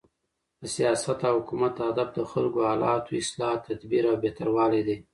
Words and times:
د 0.61 0.63
سیاست 0.75 1.19
او 1.29 1.35
حکومت 1.41 1.75
هدف 1.87 2.09
د 2.13 2.19
خلکو 2.31 2.57
د 2.61 2.65
حالاتو، 2.71 3.19
اصلاح، 3.21 3.55
تدبیر 3.67 4.03
او 4.11 4.15
بهتروالی 4.23 4.81
دئ. 4.87 4.97